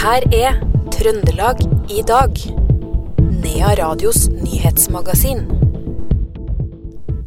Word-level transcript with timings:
her 0.00 0.24
er 0.32 0.54
Trøndelag 0.94 1.58
i 1.92 2.00
dag. 2.08 2.38
Nea 3.42 3.72
Radios 3.76 4.30
nyhetsmagasin. 4.32 5.42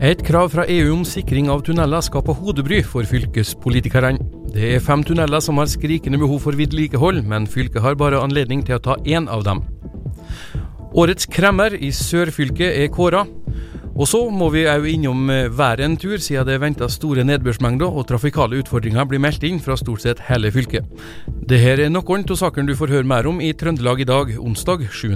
Et 0.02 0.24
krav 0.26 0.50
fra 0.56 0.66
EU 0.66 0.96
om 0.96 1.04
sikring 1.06 1.52
av 1.54 1.62
tunneler 1.68 2.02
skaper 2.02 2.34
hodebry 2.40 2.80
for 2.82 3.06
fylkespolitikerne. 3.06 4.18
Det 4.56 4.72
er 4.74 4.82
fem 4.82 5.06
tunneler 5.06 5.44
som 5.46 5.62
har 5.62 5.70
skrikende 5.70 6.18
behov 6.18 6.42
for 6.48 6.58
vedlikehold, 6.58 7.22
men 7.30 7.46
fylket 7.46 7.86
har 7.86 8.00
bare 8.00 8.24
anledning 8.26 8.66
til 8.66 8.80
å 8.80 8.84
ta 8.90 8.98
én 9.06 9.30
av 9.30 9.46
dem. 9.46 9.62
Årets 10.98 11.30
kremmer 11.30 11.78
i 11.78 11.94
sørfylket 11.94 12.74
er 12.74 12.90
kåra. 12.94 13.28
Og 13.94 14.08
så 14.10 14.24
må 14.34 14.50
vi 14.54 14.66
òg 14.70 14.88
innom 14.90 15.30
eh, 15.30 15.50
været 15.54 15.84
en 15.86 15.98
tur, 16.02 16.18
siden 16.18 16.48
det 16.50 16.60
venta 16.62 16.88
store 16.90 17.24
nedbørsmengder 17.30 17.94
og 17.94 18.08
trafikale 18.10 18.58
utfordringer 18.64 19.06
blir 19.06 19.22
meldt 19.22 19.46
inn 19.46 19.62
fra 19.62 19.78
stort 19.78 20.02
sett 20.06 20.24
hele 20.32 20.52
fylket. 20.54 20.90
Dette 21.30 21.86
er 21.86 21.94
noen 21.94 22.26
av 22.26 22.40
sakene 22.40 22.72
du 22.72 22.78
får 22.80 22.94
høre 22.98 23.10
mer 23.10 23.30
om 23.30 23.42
i 23.42 23.54
Trøndelag 23.54 24.02
i 24.02 24.10
dag, 24.10 24.34
onsdag 24.42 24.90
7. 24.90 25.14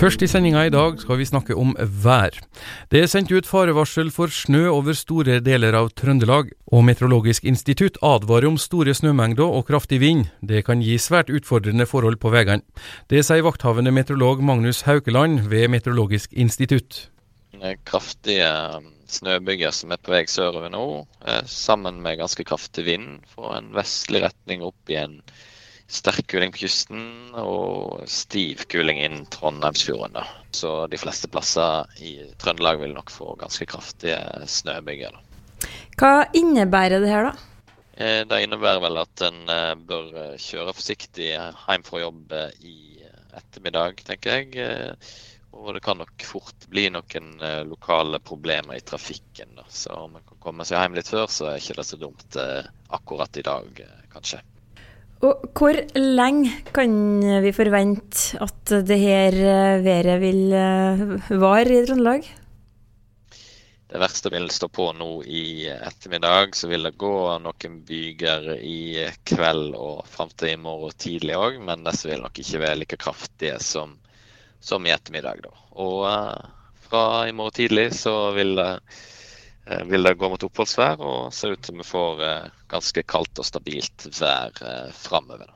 Først 0.00 0.22
i 0.24 0.26
sendinga 0.32 0.62
i 0.64 0.70
dag 0.72 0.94
skal 0.96 1.18
vi 1.20 1.26
snakke 1.28 1.52
om 1.60 1.74
vær. 1.76 2.32
Det 2.88 3.02
er 3.02 3.08
sendt 3.12 3.34
ut 3.36 3.44
farevarsel 3.44 4.08
for 4.08 4.32
snø 4.32 4.62
over 4.72 4.96
store 4.96 5.42
deler 5.44 5.76
av 5.76 5.90
Trøndelag, 5.92 6.54
og 6.72 6.86
Meteorologisk 6.88 7.44
institutt 7.44 7.98
advarer 8.00 8.48
om 8.48 8.56
store 8.56 8.94
snømengder 8.96 9.44
og 9.44 9.66
kraftig 9.68 9.98
vind. 10.00 10.30
Det 10.40 10.62
kan 10.64 10.80
gi 10.80 10.96
svært 10.96 11.28
utfordrende 11.28 11.84
forhold 11.84 12.16
på 12.22 12.32
veiene. 12.32 12.64
Det 13.12 13.20
sier 13.28 13.44
vakthavende 13.44 13.92
meteorolog 13.92 14.40
Magnus 14.40 14.86
Haukeland 14.88 15.44
ved 15.52 15.68
Meteorologisk 15.68 16.32
institutt. 16.32 17.10
Kraftige 17.84 18.48
um, 18.80 18.88
snøbyger 19.04 19.76
som 19.76 19.92
er 19.92 20.00
på 20.00 20.16
vei 20.16 20.24
sørover 20.32 20.72
nå, 20.72 20.86
eh, 21.28 21.44
sammen 21.44 22.00
med 22.00 22.22
ganske 22.22 22.48
kraftig 22.48 22.88
vind, 22.88 23.20
får 23.36 23.52
en 23.58 23.72
vestlig 23.76 24.24
retning 24.24 24.64
opp 24.64 24.88
i 24.88 24.96
en 25.02 25.20
sterk 25.90 26.28
kuling 26.30 26.52
på 26.54 26.62
kysten 26.62 27.02
og 27.38 28.04
stiv 28.10 28.62
kuling 28.70 29.00
inn 29.02 29.24
Trondheimsfjorden. 29.34 30.14
Da. 30.14 30.26
Så 30.54 30.86
de 30.90 30.98
fleste 31.00 31.30
plasser 31.30 31.90
i 32.02 32.14
Trøndelag 32.40 32.80
vil 32.82 32.94
nok 32.94 33.10
få 33.10 33.34
ganske 33.40 33.66
kraftige 33.70 34.20
snøbyger. 34.46 35.16
Da. 35.16 35.70
Hva 36.00 36.12
innebærer 36.36 37.02
det 37.02 37.10
her, 37.10 37.30
da? 37.30 37.72
Eh, 38.00 38.20
det 38.28 38.44
innebærer 38.44 38.82
vel 38.84 39.00
at 39.02 39.24
en 39.26 39.42
eh, 39.50 39.74
bør 39.90 40.14
kjøre 40.40 40.76
forsiktig 40.76 41.32
hjem 41.34 41.84
fra 41.86 42.04
jobb 42.04 42.38
i 42.62 42.78
ettermiddag, 43.40 44.00
tenker 44.06 44.40
jeg. 44.40 44.94
Og 45.50 45.74
det 45.74 45.82
kan 45.82 45.98
nok 45.98 46.22
fort 46.24 46.68
bli 46.70 46.86
noen 46.94 47.32
lokale 47.66 48.20
problemer 48.22 48.78
i 48.78 48.84
trafikken. 48.86 49.50
Da. 49.58 49.66
Så 49.68 49.92
om 50.06 50.14
en 50.14 50.24
kan 50.24 50.38
komme 50.46 50.64
seg 50.66 50.78
hjem 50.78 50.96
litt 50.96 51.10
før, 51.10 51.26
så 51.30 51.50
er 51.50 51.58
ikke 51.60 51.76
det 51.82 51.86
så 51.90 51.98
dumt 52.00 52.38
akkurat 52.38 53.38
i 53.42 53.44
dag, 53.44 53.82
kanskje. 54.14 54.40
Og 55.20 55.50
hvor 55.52 55.76
lenge 56.00 56.52
kan 56.72 56.92
vi 57.44 57.52
forvente 57.52 58.38
at 58.40 58.72
det 58.88 58.96
her 59.02 59.34
eh, 59.36 59.82
været 59.84 60.16
vil 60.22 60.54
eh, 60.56 61.02
vare 61.42 61.74
i 61.76 61.82
Trøndelag? 61.84 62.24
Det 63.90 64.00
verste 64.00 64.30
vil 64.32 64.48
stå 64.54 64.70
på 64.72 64.86
nå 64.96 65.10
i 65.26 65.66
ettermiddag. 65.74 66.56
Så 66.56 66.70
vil 66.70 66.88
det 66.88 66.94
gå 66.96 67.12
noen 67.42 67.76
byger 67.84 68.48
i 68.64 69.04
kveld 69.28 69.74
og 69.74 70.06
fram 70.08 70.32
til 70.38 70.54
i 70.54 70.62
morgen 70.62 70.96
tidlig 70.96 71.36
òg. 71.36 71.60
Men 71.68 71.84
disse 71.84 72.08
vil 72.08 72.24
nok 72.24 72.40
ikke 72.40 72.64
være 72.64 72.80
like 72.80 73.00
kraftige 73.02 73.58
som, 73.60 73.98
som 74.62 74.86
i 74.86 74.94
ettermiddag. 74.94 75.42
Da. 75.44 75.52
Og 75.84 76.06
uh, 76.06 76.76
fra 76.86 77.04
i 77.28 77.34
morgen 77.36 77.58
tidlig 77.60 77.90
så 77.98 78.30
vil 78.38 78.54
det 78.56 78.70
Eh, 78.80 79.19
vil 79.90 80.06
det 80.06 80.16
gå 80.18 80.30
mot 80.32 80.42
oppholdsvær, 80.48 81.00
og 81.00 81.34
ser 81.34 81.54
ut 81.54 81.62
til 81.64 81.78
vi 81.80 81.86
får 81.86 82.24
eh, 82.26 82.50
ganske 82.70 83.06
kaldt 83.06 83.42
og 83.42 83.46
stabilt 83.46 84.08
vær 84.18 84.62
eh, 84.66 84.90
framover. 84.96 85.54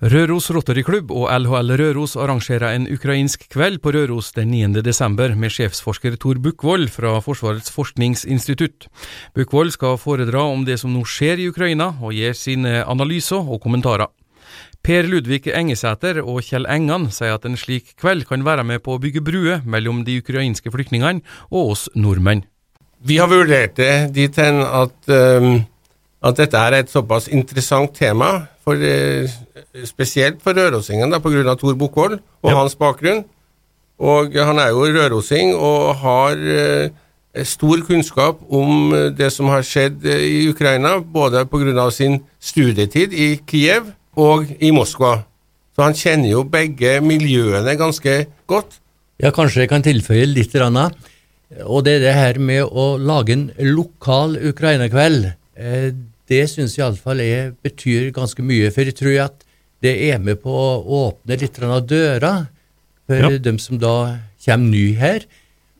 Røros 0.00 0.46
Rotary-klubb 0.48 1.10
og 1.12 1.26
LHL 1.28 1.74
Røros 1.76 2.14
arrangerer 2.16 2.72
en 2.72 2.86
ukrainsk 2.88 3.42
kveld 3.52 3.82
på 3.84 3.92
Røros 3.92 4.30
den 4.32 4.48
9. 4.54 4.80
desember 4.80 5.34
med 5.36 5.52
sjefsforsker 5.52 6.16
Tor 6.16 6.40
Bukkvold 6.40 6.88
fra 6.94 7.18
Forsvarets 7.20 7.68
forskningsinstitutt. 7.74 8.88
Bukkvold 9.36 9.74
skal 9.76 10.00
foredra 10.00 10.46
om 10.48 10.64
det 10.64 10.78
som 10.80 10.94
nå 10.94 11.04
skjer 11.04 11.44
i 11.44 11.50
Ukraina, 11.52 11.90
og 12.00 12.16
gir 12.16 12.32
sine 12.32 12.80
analyser 12.88 13.44
og 13.44 13.60
kommentarer. 13.60 14.08
Per 14.80 15.04
Ludvig 15.04 15.50
Engesæter 15.52 16.22
og 16.24 16.40
Kjell 16.46 16.64
Engan 16.72 17.10
sier 17.12 17.34
at 17.36 17.44
en 17.44 17.58
slik 17.60 17.92
kveld 18.00 18.24
kan 18.28 18.46
være 18.46 18.64
med 18.64 18.80
på 18.84 18.94
å 18.96 19.00
bygge 19.02 19.20
bruer 19.24 19.66
mellom 19.68 20.00
de 20.06 20.16
ukrainske 20.22 20.72
flyktningene 20.72 21.20
og 21.50 21.74
oss 21.74 21.82
nordmenn. 21.92 22.46
Vi 23.04 23.18
har 23.20 23.28
vurdert 23.28 23.76
det 23.76 23.92
dit 24.16 24.40
hen 24.40 24.62
at, 24.64 24.96
um, 25.12 25.60
at 26.24 26.40
dette 26.40 26.64
er 26.64 26.78
et 26.78 26.92
såpass 26.92 27.28
interessant 27.28 27.92
tema, 27.96 28.48
for, 28.64 28.80
uh, 28.80 29.28
spesielt 29.84 30.40
for 30.44 30.56
rørosingen 30.56 31.12
pga. 31.12 31.54
Tor 31.60 31.76
Bukkvold 31.76 32.16
og 32.16 32.50
ja. 32.50 32.56
hans 32.56 32.76
bakgrunn. 32.80 33.26
Og 34.00 34.32
han 34.32 34.58
er 34.58 34.72
jo 34.72 34.88
rørosing 34.88 35.54
og 35.56 35.94
har 36.00 36.40
uh, 36.40 37.44
stor 37.44 37.84
kunnskap 37.84 38.40
om 38.48 38.92
det 39.16 39.28
som 39.32 39.52
har 39.52 39.62
skjedd 39.62 40.08
i 40.08 40.48
Ukraina, 40.48 40.98
både 41.04 41.44
pga. 41.52 41.90
sin 41.92 42.22
studietid 42.40 43.12
i 43.12 43.34
Kiev 43.46 43.92
og 44.18 44.50
i 44.58 44.72
Moskva. 44.74 45.20
Så 45.74 45.84
han 45.86 45.96
kjenner 45.96 46.32
jo 46.32 46.44
begge 46.48 46.98
miljøene 47.04 47.76
ganske 47.78 48.24
godt. 48.50 48.80
Ja, 49.20 49.30
kanskje 49.34 49.64
jeg 49.64 49.70
kan 49.72 49.84
tilføye 49.84 50.26
litt. 50.28 50.54
Ranna. 50.56 50.90
Og 51.66 51.84
det 51.86 51.98
er 51.98 52.04
det 52.04 52.14
her 52.14 52.38
med 52.42 52.64
å 52.64 52.94
lage 52.98 53.34
en 53.34 53.48
lokal 53.58 54.36
Ukraina-kveld. 54.50 55.32
Eh, 55.58 55.90
det 56.30 56.44
syns 56.50 56.76
iallfall 56.78 57.22
jeg 57.24 57.54
betyr 57.64 58.10
ganske 58.14 58.42
mye. 58.46 58.70
For 58.74 58.86
jeg 58.86 58.98
tror 58.98 59.18
at 59.26 59.46
det 59.84 59.96
er 60.10 60.20
med 60.22 60.40
på 60.42 60.52
å 60.52 60.80
åpne 61.06 61.38
litt 61.40 61.58
av 61.64 61.82
døra 61.88 62.34
for 63.10 63.26
ja. 63.26 63.38
dem 63.42 63.58
som 63.58 63.80
da 63.80 64.20
kommer 64.44 64.70
ny 64.70 64.86
her. 65.00 65.24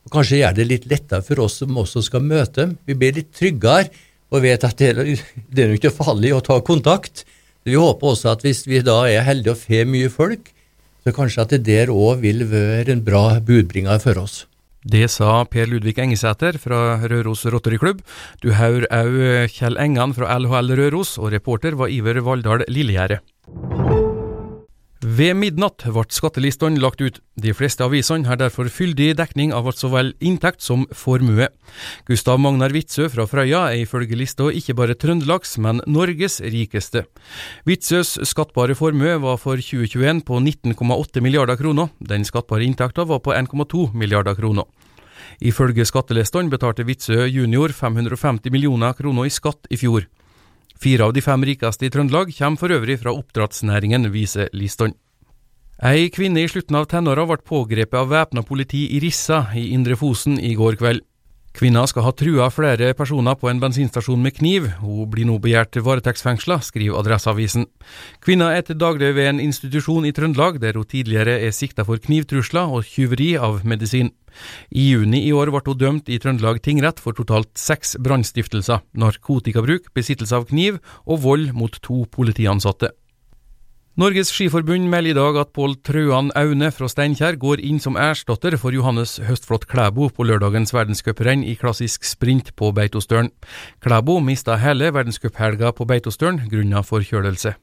Og 0.07 0.15
kanskje 0.15 0.41
gjør 0.41 0.57
det 0.57 0.69
litt 0.69 0.87
lettere 0.91 1.25
for 1.25 1.45
oss 1.45 1.61
som 1.61 1.77
også 1.79 2.03
skal 2.07 2.25
møte 2.25 2.65
dem. 2.65 2.79
Vi 2.89 2.97
blir 2.99 3.15
litt 3.21 3.31
tryggere 3.37 3.91
og 4.31 4.45
vet 4.45 4.65
at 4.67 4.79
det, 4.81 5.21
det 5.51 5.65
er 5.65 5.77
ikke 5.77 5.95
farlig 5.95 6.33
å 6.35 6.43
ta 6.45 6.59
kontakt. 6.65 7.25
Vi 7.69 7.77
håper 7.77 8.15
også 8.15 8.33
at 8.33 8.45
hvis 8.47 8.65
vi 8.69 8.81
da 8.85 9.03
er 9.09 9.27
heldige 9.27 9.53
og 9.53 9.61
får 9.61 9.89
mye 9.89 10.13
folk, 10.13 10.53
så 11.05 11.13
kanskje 11.17 11.45
at 11.45 11.53
det 11.55 11.65
der 11.69 11.93
òg 11.93 12.23
vil 12.25 12.47
være 12.49 12.93
en 12.93 13.05
bra 13.05 13.41
budbringer 13.41 14.01
for 14.01 14.21
oss. 14.21 14.45
Det 14.81 15.11
sa 15.13 15.43
Per 15.45 15.69
Ludvig 15.69 15.99
Engesæter 16.01 16.57
fra 16.57 16.97
Røros 17.05 17.45
Rotteryklubb. 17.45 18.01
Du 18.41 18.55
hører 18.57 18.87
òg 18.89 19.53
Kjell 19.53 19.77
Engan 19.77 20.15
fra 20.17 20.39
LHL 20.41 20.73
Røros, 20.79 21.19
og 21.21 21.35
reporter 21.35 21.77
var 21.77 21.93
Iver 21.93 22.23
Valldal 22.25 22.65
Lillegjerde. 22.69 23.21
Ved 25.01 25.33
midnatt 25.33 25.81
ble 25.89 26.03
skattelistene 26.13 26.77
lagt 26.77 27.01
ut. 27.01 27.23
De 27.41 27.55
fleste 27.57 27.81
avisene 27.87 28.29
har 28.29 28.37
derfor 28.37 28.69
fyldig 28.69 29.15
dekning 29.17 29.49
av 29.57 29.71
så 29.73 29.89
vel 29.89 30.11
inntekt 30.21 30.61
som 30.61 30.83
formue. 30.93 31.47
Gustav 32.05 32.37
Magnar 32.37 32.75
Witzøe 32.75 33.09
fra 33.09 33.25
Frøya 33.25 33.63
er 33.71 33.81
ifølge 33.87 34.19
lista 34.19 34.51
ikke 34.53 34.77
bare 34.77 34.99
Trøndelags, 35.01 35.57
men 35.57 35.81
Norges 35.89 36.43
rikeste. 36.45 37.07
Witzøes 37.65 38.19
skattbare 38.29 38.77
formue 38.77 39.17
var 39.25 39.41
for 39.41 39.57
2021 39.57 40.21
på 40.29 40.37
19,8 40.37 41.25
milliarder 41.25 41.57
kroner. 41.57 41.89
Den 41.97 42.29
skattbare 42.29 42.69
inntekta 42.69 43.09
var 43.09 43.25
på 43.25 43.33
1,2 43.33 43.95
milliarder 43.97 44.37
kroner. 44.37 44.69
Ifølge 45.41 45.89
skattelistene 45.89 46.53
betalte 46.53 46.85
Witzøe 46.85 47.25
junior 47.33 47.73
550 47.73 48.53
millioner 48.53 48.93
kroner 48.93 49.25
i 49.25 49.33
skatt 49.33 49.65
i 49.73 49.81
fjor. 49.81 50.05
Fire 50.81 51.05
av 51.05 51.13
de 51.13 51.21
fem 51.21 51.43
rikeste 51.45 51.85
i 51.85 51.91
Trøndelag 51.93 52.31
kommer 52.33 52.57
for 52.57 52.73
øvrig 52.73 52.97
fra 53.03 53.13
oppdrettsnæringen, 53.13 54.09
viser 54.15 54.49
listene. 54.57 54.97
Ei 55.85 56.09
kvinne 56.13 56.41
i 56.41 56.49
slutten 56.49 56.77
av 56.77 56.87
tenåra 56.89 57.27
ble 57.29 57.37
pågrepet 57.45 57.97
av 58.01 58.09
væpna 58.09 58.43
politi 58.45 58.87
i 58.97 59.01
Rissa 59.01 59.47
i 59.57 59.71
Indre 59.77 59.97
Fosen 59.97 60.39
i 60.41 60.55
går 60.57 60.77
kveld. 60.81 61.05
Kvinna 61.51 61.83
skal 61.91 62.05
ha 62.07 62.13
trua 62.15 62.47
flere 62.55 62.93
personer 62.95 63.35
på 63.35 63.49
en 63.51 63.59
bensinstasjon 63.61 64.23
med 64.23 64.37
kniv. 64.37 64.69
Hun 64.79 65.09
blir 65.11 65.27
nå 65.27 65.41
begjært 65.43 65.81
varetektsfengsla, 65.83 66.61
skriver 66.63 67.01
Adresseavisen. 67.01 67.67
Kvinna 68.23 68.53
er 68.55 68.63
til 68.67 68.79
daglig 68.79 69.11
ved 69.17 69.33
en 69.33 69.43
institusjon 69.43 70.07
i 70.07 70.15
Trøndelag, 70.15 70.61
der 70.63 70.79
hun 70.79 70.87
tidligere 70.87 71.41
er 71.43 71.57
sikta 71.57 71.85
for 71.89 71.99
knivtrusler 71.99 72.71
og 72.71 72.87
tyveri 72.87 73.35
av 73.35 73.65
medisin. 73.67 74.13
I 74.71 74.93
juni 74.93 75.25
i 75.27 75.35
år 75.35 75.51
ble 75.51 75.65
hun 75.67 75.83
dømt 75.83 76.09
i 76.09 76.21
Trøndelag 76.23 76.63
tingrett 76.63 77.03
for 77.03 77.19
totalt 77.19 77.51
seks 77.59 77.97
brannstiftelser, 77.99 78.87
narkotikabruk, 78.95 79.91
besittelse 79.97 80.39
av 80.39 80.47
kniv 80.55 80.79
og 81.05 81.25
vold 81.27 81.51
mot 81.59 81.83
to 81.83 82.05
politiansatte. 82.15 82.95
Norges 83.99 84.29
Skiforbund 84.31 84.87
melder 84.87 85.11
i 85.11 85.15
dag 85.19 85.37
at 85.41 85.49
Pål 85.51 85.73
Trøan 85.83 86.29
Aune 86.39 86.69
fra 86.71 86.87
Steinkjer 86.87 87.35
går 87.43 87.59
inn 87.67 87.81
som 87.83 87.97
erstatter 87.99 88.55
for 88.55 88.71
Johannes 88.71 89.17
Høstflot 89.27 89.67
Klæbo 89.67 90.07
på 90.15 90.27
lørdagens 90.29 90.71
verdenscuprenn 90.71 91.43
i 91.43 91.57
klassisk 91.59 92.07
sprint 92.07 92.53
på 92.55 92.71
Beitostølen. 92.77 93.33
Klæbo 93.83 94.21
mista 94.23 94.61
hele 94.63 94.93
verdenscuphelga 94.95 95.75
på 95.75 95.89
Beitostølen 95.91 96.39
grunnet 96.53 96.87
forkjølelse. 96.87 97.57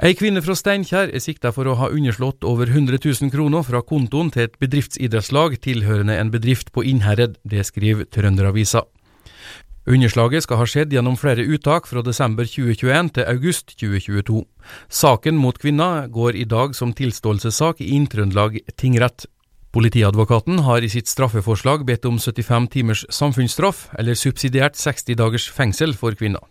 Ei 0.00 0.16
kvinne 0.16 0.40
fra 0.40 0.56
Steinkjer 0.56 1.12
er 1.12 1.24
sikta 1.24 1.52
for 1.52 1.68
å 1.68 1.76
ha 1.76 1.92
underslått 1.92 2.48
over 2.48 2.72
100 2.72 2.96
000 3.04 3.32
kroner 3.36 3.68
fra 3.68 3.84
kontoen 3.84 4.32
til 4.32 4.48
et 4.48 4.56
bedriftsidrettslag 4.64 5.60
tilhørende 5.60 6.16
en 6.16 6.32
bedrift 6.32 6.72
på 6.72 6.88
Innherred, 6.88 7.36
det 7.44 7.68
skriver 7.68 8.08
Trønderavisa. 8.08 8.86
Underslaget 9.86 10.42
skal 10.42 10.58
ha 10.58 10.66
skjedd 10.66 10.94
gjennom 10.96 11.14
flere 11.14 11.44
uttak 11.46 11.84
fra 11.86 12.02
desember 12.02 12.48
2021 12.50 13.12
til 13.14 13.28
august 13.30 13.76
2022. 13.78 14.40
Saken 14.90 15.38
mot 15.38 15.60
kvinna 15.62 16.08
går 16.10 16.34
i 16.34 16.42
dag 16.44 16.74
som 16.74 16.90
tilståelsessak 16.90 17.84
i 17.84 17.92
Inn-Trøndelag 17.94 18.58
tingrett. 18.74 19.28
Politiadvokaten 19.76 20.64
har 20.66 20.82
i 20.82 20.90
sitt 20.90 21.06
straffeforslag 21.06 21.86
bedt 21.86 22.08
om 22.08 22.18
75 22.18 22.68
timers 22.74 23.06
samfunnsstraff, 23.14 23.86
eller 23.94 24.18
subsidiært 24.18 24.74
60 24.74 25.20
dagers 25.20 25.46
fengsel 25.54 25.94
for 25.94 26.18
kvinna. 26.18 26.42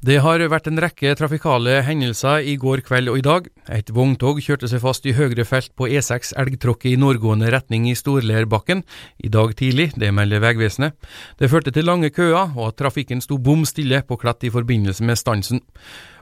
Det 0.00 0.14
har 0.24 0.40
vært 0.48 0.64
en 0.70 0.80
rekke 0.80 1.10
trafikale 1.12 1.82
hendelser 1.84 2.46
i 2.48 2.54
går 2.56 2.80
kveld 2.86 3.10
og 3.12 3.18
i 3.20 3.24
dag. 3.26 3.50
Et 3.68 3.90
vogntog 3.92 4.38
kjørte 4.40 4.70
seg 4.72 4.80
fast 4.80 5.04
i 5.04 5.12
høyre 5.12 5.44
felt 5.44 5.74
på 5.76 5.90
E6 5.92 6.32
Elgtråkket 6.40 6.94
i 6.94 6.96
nordgående 6.96 7.50
retning 7.52 7.84
i 7.90 7.92
Storleirbakken 7.92 8.80
i 9.20 9.28
dag 9.28 9.52
tidlig, 9.60 9.90
det 10.00 10.08
melder 10.16 10.40
Vegvesenet. 10.40 10.96
Det 11.36 11.52
førte 11.52 11.76
til 11.76 11.84
lange 11.84 12.08
køer, 12.16 12.48
og 12.56 12.70
at 12.70 12.80
trafikken 12.80 13.20
sto 13.20 13.36
bom 13.36 13.68
stille 13.68 14.00
på 14.08 14.16
Klett 14.16 14.48
i 14.48 14.54
forbindelse 14.56 15.04
med 15.04 15.20
stansen. 15.20 15.60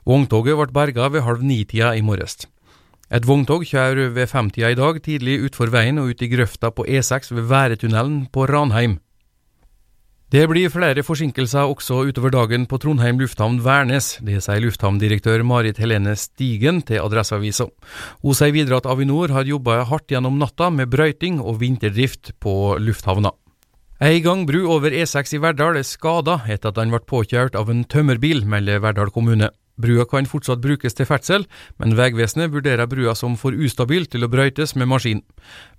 Vogntoget 0.03 0.59
ble 0.59 0.75
berga 0.75 1.07
ved 1.15 1.23
halv 1.23 1.47
ni-tida 1.47 1.95
i 1.95 2.03
morges. 2.03 2.49
Et 3.15 3.23
vogntog 3.31 3.63
kjører 3.63 4.11
ved 4.11 4.27
femtida 4.27 4.75
i 4.75 4.81
dag 4.81 4.99
tidlig 5.07 5.39
utfor 5.47 5.71
veien 5.71 6.03
og 6.03 6.11
ut 6.11 6.27
i 6.27 6.35
grøfta 6.35 6.75
på 6.75 6.83
E6 6.83 7.31
ved 7.31 7.47
Væretunnelen 7.47 8.25
på 8.35 8.51
Ranheim. 8.51 8.99
Det 10.29 10.43
blir 10.45 10.69
flere 10.69 11.01
forsinkelser 11.01 11.71
også 11.73 12.03
utover 12.11 12.29
dagen 12.35 12.67
på 12.69 12.77
Trondheim 12.77 13.17
lufthavn 13.17 13.63
Værnes. 13.65 14.19
Det 14.21 14.43
sier 14.45 14.61
lufthavndirektør 14.61 15.41
Marit 15.41 15.79
Helene 15.81 16.13
Stigen 16.21 16.83
til 16.85 17.01
Adresseavisa. 17.01 17.65
Hun 18.21 18.37
sier 18.37 18.53
videre 18.53 18.77
at 18.83 18.89
Avinor 18.93 19.33
har 19.33 19.49
jobba 19.49 19.79
hardt 19.89 20.13
gjennom 20.13 20.37
natta 20.37 20.69
med 20.69 20.93
brøyting 20.93 21.39
og 21.41 21.63
vinterdrift 21.63 22.35
på 22.45 22.77
lufthavna. 22.77 23.33
Ei 24.05 24.21
gangbru 24.21 24.67
over 24.69 24.93
E6 24.93 25.33
i 25.39 25.41
Verdal 25.41 25.81
er 25.81 25.89
skada 25.89 26.43
etter 26.45 26.75
at 26.75 26.77
den 26.77 26.93
ble 26.93 27.01
påkjørt 27.09 27.57
av 27.57 27.73
en 27.73 27.81
tømmerbil, 27.89 28.45
melder 28.45 28.85
Verdal 28.85 29.09
kommune. 29.15 29.49
Brua 29.79 30.05
kan 30.11 30.27
fortsatt 30.27 30.63
brukes 30.63 30.97
til 30.99 31.07
ferdsel, 31.07 31.47
men 31.79 31.95
Vegvesenet 31.99 32.51
vurderer 32.53 32.91
brua 32.91 33.15
som 33.19 33.37
for 33.39 33.55
ustabil 33.55 34.09
til 34.11 34.27
å 34.27 34.31
brøytes 34.31 34.75
med 34.75 34.91
maskin. 34.91 35.23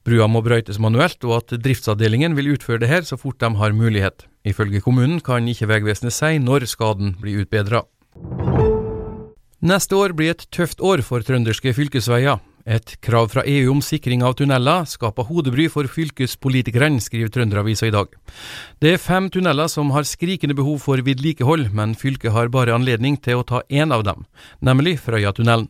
Brua 0.07 0.29
må 0.31 0.41
brøytes 0.45 0.79
manuelt, 0.79 1.19
og 1.27 1.41
at 1.41 1.57
driftsavdelingen 1.59 2.37
vil 2.39 2.53
utføre 2.55 2.79
det 2.83 2.91
her 2.91 3.07
så 3.07 3.19
fort 3.19 3.41
de 3.43 3.51
har 3.59 3.75
mulighet. 3.75 4.25
Ifølge 4.47 4.81
kommunen 4.81 5.19
kan 5.19 5.47
ikke 5.51 5.67
Vegvesenet 5.69 6.15
si 6.15 6.39
når 6.39 6.69
skaden 6.71 7.17
blir 7.19 7.43
utbedra. 7.43 7.83
Neste 9.59 9.97
år 9.99 10.15
blir 10.15 10.31
et 10.31 10.47
tøft 10.55 10.79
år 10.79 11.03
for 11.03 11.19
trønderske 11.19 11.75
fylkesveier. 11.75 12.39
Et 12.69 12.91
krav 13.01 13.31
fra 13.31 13.41
EU 13.49 13.71
om 13.73 13.79
sikring 13.81 14.21
av 14.21 14.35
tunneler 14.37 14.83
skaper 14.85 15.25
hodebry 15.25 15.65
for 15.73 15.89
fylkespolitikerne, 15.89 17.01
skriver 17.01 17.31
Trønderavisa 17.33 17.89
i 17.89 17.93
dag. 17.95 18.13
Det 18.77 18.91
er 18.93 19.01
fem 19.01 19.31
tunneler 19.33 19.71
som 19.73 19.89
har 19.95 20.05
skrikende 20.05 20.53
behov 20.53 20.77
for 20.83 21.01
vedlikehold, 21.01 21.71
men 21.73 21.97
fylket 21.97 22.35
har 22.35 22.53
bare 22.53 22.75
anledning 22.77 23.17
til 23.17 23.41
å 23.41 23.47
ta 23.49 23.63
én 23.73 23.89
av 23.95 24.05
dem, 24.05 24.27
nemlig 24.61 24.99
Frøyatunnelen. 25.01 25.65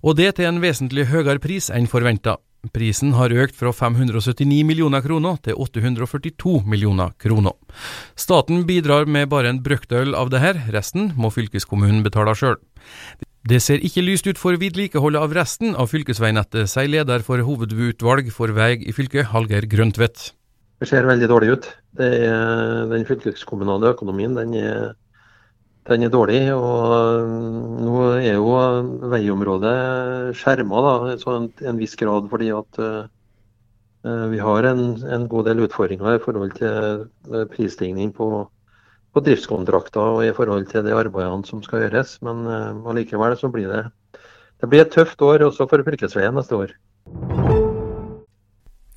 Og 0.00 0.16
det 0.16 0.38
til 0.38 0.48
en 0.48 0.62
vesentlig 0.64 1.10
høyere 1.12 1.36
pris 1.42 1.68
enn 1.68 1.90
forventa. 1.90 2.38
Prisen 2.72 3.12
har 3.14 3.30
økt 3.44 3.54
fra 3.54 3.70
579 3.76 4.64
millioner 4.66 5.04
kroner 5.04 5.36
til 5.44 5.60
842 5.60 6.62
millioner 6.66 7.12
kroner. 7.20 7.54
Staten 8.16 8.64
bidrar 8.66 9.06
med 9.06 9.28
bare 9.28 9.52
en 9.52 9.60
brøkdel 9.62 10.16
av 10.16 10.32
det 10.32 10.40
her, 10.42 10.64
resten 10.72 11.12
må 11.14 11.30
fylkeskommunen 11.30 12.00
betale 12.02 12.34
sjøl. 12.34 12.56
Det 13.48 13.60
ser 13.64 13.80
ikke 13.80 14.02
lyst 14.04 14.26
ut 14.28 14.36
for 14.36 14.58
vedlikeholdet 14.60 15.22
av 15.24 15.32
resten 15.32 15.76
av 15.78 15.88
fylkesveinettet, 15.88 16.68
sier 16.68 16.90
leder 16.90 17.22
for 17.24 17.40
hovedutvalg 17.46 18.26
for 18.34 18.52
vei 18.52 18.74
i 18.82 18.92
fylket, 18.92 19.30
Hallgeir 19.30 19.64
Grøntvedt. 19.70 20.32
Det 20.82 20.88
ser 20.90 21.08
veldig 21.08 21.28
dårlig 21.30 21.54
ut. 21.54 21.68
Er, 22.02 22.90
den 22.90 23.06
fylkeskommunale 23.08 23.94
økonomien 23.94 24.36
den 24.36 24.52
er, 24.58 24.90
den 25.88 26.04
er, 26.04 26.12
dårlig. 26.12 26.42
og 26.52 27.32
Nå 27.86 28.02
er 28.18 28.36
jo 28.36 28.52
veiområdet 29.14 29.72
skjerma 30.36 30.84
i 31.16 31.70
en 31.72 31.80
viss 31.80 31.96
grad, 31.96 32.28
fordi 32.28 32.52
at 32.52 32.82
uh, 32.84 34.28
vi 34.34 34.42
har 34.44 34.68
en, 34.68 34.84
en, 35.08 35.28
god 35.30 35.48
del 35.48 35.64
utfordringer 35.64 36.18
i 36.18 36.22
forhold 36.26 36.52
til 36.60 37.48
prisstigning 37.54 38.12
på 38.12 38.44
på 39.18 39.26
driftskontrakter 39.26 40.14
og 40.18 40.26
i 40.26 40.34
forhold 40.34 40.68
til 40.70 40.86
de 40.86 40.94
arbeidene 40.94 41.46
som 41.46 41.62
skal 41.64 41.86
gjøres. 41.86 42.18
Men 42.22 42.46
uh, 42.46 43.36
så 43.36 43.50
blir 43.50 43.68
det, 43.68 43.84
det 44.60 44.68
blir 44.70 44.86
et 44.86 44.94
tøft 44.94 45.20
år 45.22 45.42
også 45.50 45.66
for 45.68 45.82
fylkesveien 45.82 46.34
neste 46.34 46.54
år. 46.54 46.74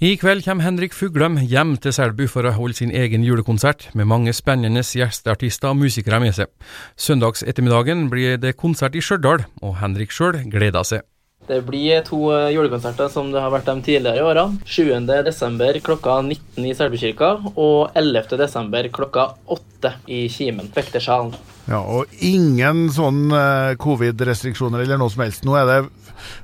I 0.01 0.15
kveld 0.17 0.41
kommer 0.41 0.65
Henrik 0.65 0.95
Fuglem 0.97 1.37
hjem 1.37 1.75
til 1.77 1.93
Selbu 1.93 2.25
for 2.25 2.47
å 2.49 2.55
holde 2.55 2.73
sin 2.73 2.89
egen 2.89 3.21
julekonsert, 3.21 3.91
med 3.93 4.09
mange 4.09 4.33
spennende 4.33 4.81
gjesteartister 4.81 5.69
og 5.69 5.77
musikere 5.77 6.17
med 6.23 6.33
seg. 6.33 6.49
Søndags 6.97 7.45
ettermiddagen 7.45 8.07
blir 8.09 8.41
det 8.41 8.57
konsert 8.57 8.97
i 8.97 9.03
Stjørdal, 9.05 9.45
og 9.61 9.77
Henrik 9.77 10.09
sjøl 10.09 10.41
gleder 10.49 10.89
seg. 10.89 11.05
Det 11.49 11.61
blir 11.65 12.03
to 12.05 12.19
eh, 12.35 12.51
julekonserter 12.53 13.09
som 13.11 13.31
det 13.33 13.41
har 13.41 13.51
vært 13.53 13.69
de 13.69 13.81
tidligere 13.85 14.25
årene. 14.27 14.59
7.12. 14.65 15.81
klokka 15.85 16.19
19 16.21 16.67
i 16.69 16.75
Selbukirka 16.77 17.31
og 17.55 17.97
11.12. 17.97 18.91
klokka 18.93 19.31
8 19.49 19.95
i 20.07 20.27
Kimen, 20.31 20.69
Vektersalen. 20.75 21.33
Ja, 21.69 21.81
og 21.81 22.11
ingen 22.25 22.87
sånn 22.93 23.29
eh, 23.33 23.73
covid-restriksjoner 23.81 24.85
eller 24.85 25.01
noe 25.01 25.13
som 25.13 25.25
helst. 25.25 25.45
Nå 25.47 25.57
er 25.57 25.69
det 25.69 25.79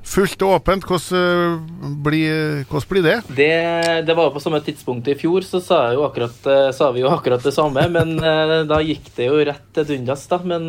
fullt 0.06 0.42
og 0.46 0.56
åpent. 0.58 0.86
Hvordan 0.88 1.18
eh, 1.18 1.92
blir, 2.04 2.64
hvordan 2.68 2.88
blir 2.90 3.04
det? 3.06 3.16
det? 3.36 4.06
det? 4.06 4.16
var 4.18 4.32
på 4.34 4.42
samme 4.42 4.60
tidspunkt 4.64 5.08
i 5.08 5.16
fjor, 5.18 5.44
så 5.46 5.60
sa, 5.62 5.80
akkurat, 6.06 6.38
eh, 6.50 6.70
sa, 6.74 6.90
vi 6.94 7.04
jo 7.04 7.10
akkurat 7.12 7.44
det 7.44 7.54
samme. 7.54 7.84
Men 7.94 8.16
eh, 8.18 8.54
da 8.68 8.80
gikk 8.84 9.10
det 9.16 9.28
jo 9.28 9.40
rett 9.48 9.64
til 9.76 9.88
dundas, 9.92 10.26
da. 10.30 10.40
Men 10.48 10.68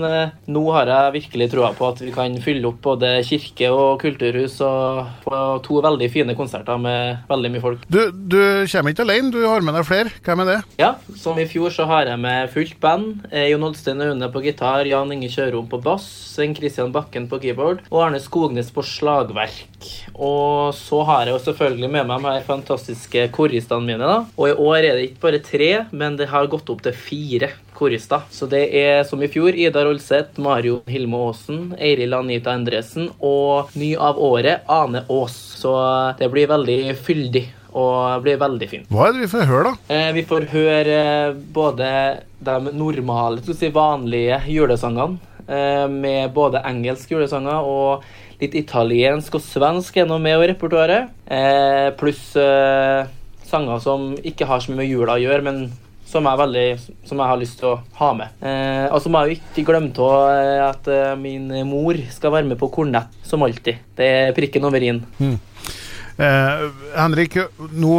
nå 0.49 0.63
har 0.75 0.91
jeg 0.91 1.15
virkelig 1.19 1.49
troa 1.53 1.71
på 1.77 1.87
at 1.89 2.03
vi 2.03 2.13
kan 2.15 2.35
fylle 2.43 2.67
opp 2.69 2.81
både 2.85 3.17
kirke 3.27 3.71
og 3.73 3.99
kulturhus 4.01 4.59
og 4.65 5.09
få 5.25 5.41
to 5.65 5.79
veldig 5.83 6.09
fine 6.11 6.35
konserter 6.37 6.79
med 6.81 7.25
veldig 7.29 7.53
mye 7.53 7.63
folk. 7.63 7.85
Du, 7.91 8.01
du 8.11 8.39
kommer 8.69 8.93
ikke 8.93 9.05
alene, 9.07 9.33
du 9.33 9.41
har 9.45 9.65
med 9.65 9.77
deg 9.77 9.87
flere. 9.87 10.13
Hvem 10.25 10.43
er 10.43 10.51
det? 10.51 10.59
Ja, 10.81 10.93
som 11.19 11.39
i 11.41 11.47
fjor 11.49 11.73
så 11.73 11.87
har 11.89 12.09
jeg 12.09 12.21
med 12.21 12.51
fullt 12.53 12.77
band. 12.83 13.25
Jon 13.49 13.65
Holstein 13.65 14.03
Aune 14.05 14.29
på 14.33 14.43
gitar, 14.45 14.87
Jan 14.89 15.13
Inge 15.15 15.31
Kjørom 15.31 15.69
på 15.71 15.79
bass, 15.83 16.05
Svein 16.33 16.55
Christian 16.57 16.93
Bakken 16.95 17.27
på 17.29 17.39
keyboard 17.43 17.83
og 17.89 18.03
Arne 18.05 18.21
Skognes 18.23 18.71
på 18.73 18.83
slagverk. 18.99 19.87
Og 20.13 20.75
så 20.75 21.01
har 21.07 21.25
jeg 21.25 21.35
jo 21.35 21.41
selvfølgelig 21.47 21.89
med 21.95 22.07
meg 22.09 22.21
de 22.25 22.35
her 22.35 22.45
fantastiske 22.47 23.25
koristene 23.35 23.87
mine. 23.87 24.03
da. 24.03 24.25
Og 24.37 24.51
i 24.51 24.57
år 24.57 24.77
er 24.77 24.99
det 24.99 25.07
ikke 25.07 25.25
bare 25.25 25.41
tre, 25.43 25.71
men 25.91 26.19
det 26.19 26.29
har 26.29 26.51
gått 26.51 26.69
opp 26.69 26.83
til 26.85 26.93
fire 26.93 27.53
korister. 27.79 28.25
Så 28.31 28.47
det 28.51 28.65
er 28.75 29.05
som 29.07 29.21
i 29.23 29.29
fjor 29.31 29.55
Ida 29.55 29.85
Rolseth, 29.87 30.39
Mario 30.43 30.81
Hilmo 30.89 31.29
Aasen, 31.29 31.73
Eiril 31.79 32.17
Anita 32.17 32.55
Endresen 32.57 33.07
og 33.19 33.71
ny 33.79 33.93
av 33.95 34.19
året 34.19 34.67
Ane 34.67 35.05
Aas. 35.07 35.37
Så 35.61 35.71
det 36.19 36.29
blir 36.33 36.51
veldig 36.51 36.81
fyldig 36.99 37.45
og 37.77 38.23
blir 38.25 38.39
veldig 38.41 38.69
fint. 38.69 38.87
Hva 38.89 39.07
er 39.07 39.15
det 39.15 39.25
vi 39.25 39.31
får 39.31 39.49
høre, 39.49 39.71
da? 39.71 39.95
Eh, 39.95 40.11
vi 40.17 40.25
får 40.27 40.47
høre 40.53 40.95
eh, 40.99 41.41
både 41.53 41.89
de 42.45 42.55
normale, 42.73 43.43
si 43.45 43.69
vanlige 43.73 44.39
julesangene, 44.49 45.19
eh, 45.45 45.85
med 45.91 46.33
både 46.33 46.63
engelske 46.65 47.13
julesanger 47.15 47.69
og 47.69 48.07
litt 48.39 48.55
italiensk 48.55 49.35
og 49.37 49.43
svensk 49.43 49.99
er 49.99 50.07
noe 50.09 50.21
med 50.23 50.37
i 50.37 50.49
repertoaret. 50.53 51.11
Eh, 51.27 51.89
pluss 51.99 52.31
eh, 52.39 53.09
sanger 53.49 53.83
som 53.83 54.13
ikke 54.23 54.47
har 54.47 54.63
så 54.63 54.71
mye 54.71 54.83
med 54.83 54.91
jula 54.91 55.17
å 55.17 55.23
gjøre, 55.23 55.45
men 55.45 55.63
som 56.09 56.25
veldig, 56.25 56.65
som 57.05 57.19
jeg 57.21 57.29
har 57.29 57.37
lyst 57.37 57.59
til 57.59 57.69
å 57.69 57.75
ha 57.99 58.09
med. 58.17 58.39
Eh, 58.41 58.87
og 58.89 58.97
så 59.03 59.11
må 59.11 59.21
jeg 59.21 59.35
jo 59.35 59.39
ikke 59.39 59.65
glemme 59.67 59.91
eh, 59.93 60.63
at 60.65 60.89
eh, 60.89 61.11
min 61.19 61.51
mor 61.69 61.99
skal 62.13 62.33
være 62.33 62.49
med 62.49 62.57
på 62.61 62.71
kornett, 62.73 63.13
som 63.25 63.45
alltid. 63.45 63.83
Det 63.97 64.07
er 64.23 64.33
prikken 64.37 64.65
over 64.65 64.81
i-en. 64.81 65.03
Mm. 65.19 65.37
Eh, 66.19 66.63
Henrik, 66.95 67.37
nå, 67.77 67.93